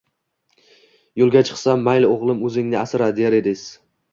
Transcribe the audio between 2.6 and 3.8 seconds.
asra” der ediz